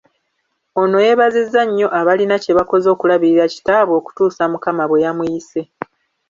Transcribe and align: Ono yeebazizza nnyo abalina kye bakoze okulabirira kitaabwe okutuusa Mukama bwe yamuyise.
Ono 0.81 0.97
yeebazizza 1.05 1.61
nnyo 1.65 1.87
abalina 1.99 2.35
kye 2.43 2.53
bakoze 2.59 2.87
okulabirira 2.93 3.45
kitaabwe 3.53 3.93
okutuusa 3.99 4.43
Mukama 4.51 4.83
bwe 4.89 5.01
yamuyise. 5.05 5.61